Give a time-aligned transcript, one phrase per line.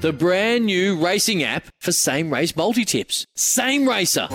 [0.00, 3.26] the brand new racing app for same race multi tips.
[3.34, 4.28] Same Racer.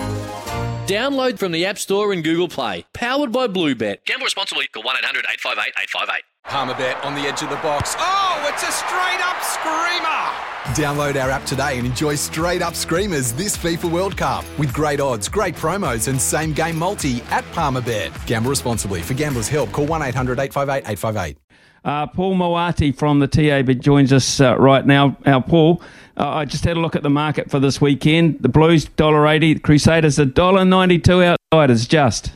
[0.86, 2.84] Download from the App Store and Google Play.
[2.92, 4.04] Powered by Bluebet.
[4.04, 4.66] Gamble responsibly.
[4.66, 6.22] Call 1 800 858 858.
[6.44, 7.94] Palmerbet on the edge of the box.
[7.98, 10.52] Oh, it's a straight up screamer!
[10.74, 15.00] Download our app today and enjoy straight up screamers this FIFA World Cup with great
[15.00, 18.26] odds, great promos, and same game multi at Palmerbet.
[18.26, 19.02] Gamble responsibly.
[19.02, 21.38] For gamblers' help, call 1 800 858 858.
[21.84, 25.16] Uh, Paul Moati from the TAB joins us uh, right now.
[25.26, 25.82] Our Paul,
[26.16, 28.38] uh, I just had a look at the market for this weekend.
[28.40, 32.32] The Blues $1.80, the Crusaders a dollar $1.92 outsiders just.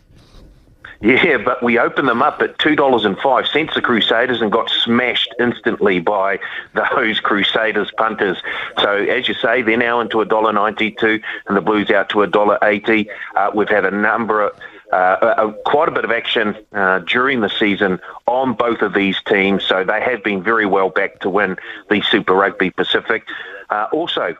[1.00, 3.74] Yeah, but we opened them up at two dollars and five cents.
[3.74, 6.38] The Crusaders and got smashed instantly by
[6.74, 8.38] those Crusaders punters.
[8.80, 12.22] So as you say, they're now into a dollar ninety-two, and the Blues out to
[12.22, 13.10] a dollar eighty.
[13.36, 14.58] Uh, we've had a number of.
[14.92, 19.64] Uh, quite a bit of action uh, during the season on both of these teams,
[19.64, 21.56] so they have been very well back to win
[21.90, 23.24] the Super Rugby Pacific.
[23.68, 24.36] Uh, also,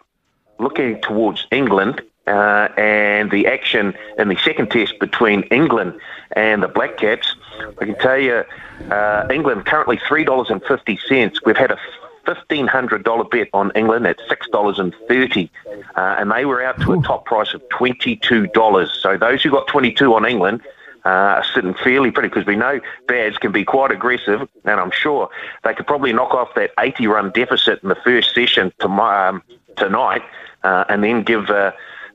[0.59, 5.99] looking towards England, uh, and the action in the second test between England
[6.33, 7.35] and the Black Caps.
[7.81, 8.45] I can tell you,
[8.91, 11.41] uh, England currently three dollars and fifty cents.
[11.45, 11.79] We've had a
[12.27, 15.51] fifteen hundred dollar bet on England at six dollars and thirty,
[15.97, 18.93] uh, and they were out to a top price of twenty two dollars.
[19.01, 20.63] So those who got twenty two on England.
[21.05, 24.91] Uh, are sitting fairly pretty because we know Bads can be quite aggressive, and I'm
[24.91, 25.31] sure
[25.63, 29.41] they could probably knock off that 80 run deficit in the first session um,
[29.77, 30.23] tonight,
[30.65, 31.71] uh, and then give uh,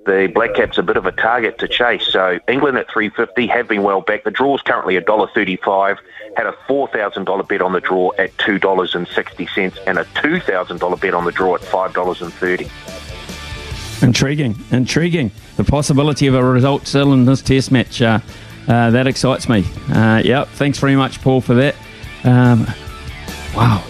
[0.05, 2.07] the Black Caps a bit of a target to chase.
[2.07, 4.23] So England at 350 have been well back.
[4.23, 5.97] The draw is currently $1.35.
[6.35, 11.31] Had a $4,000 bet on the draw at $2.60 and a $2,000 bet on the
[11.31, 14.03] draw at $5.30.
[14.03, 15.31] Intriguing, intriguing.
[15.57, 18.19] The possibility of a result still in this test match, uh,
[18.67, 19.63] uh, that excites me.
[19.93, 21.75] Uh, yep, thanks very much, Paul, for that.
[22.23, 22.65] Um,
[23.55, 23.83] wow.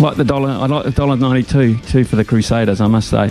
[0.00, 0.50] Like the dollar.
[0.50, 2.80] I like the dollar ninety-two too for the Crusaders.
[2.80, 3.30] I must say.